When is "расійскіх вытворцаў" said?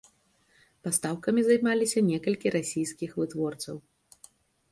2.57-3.75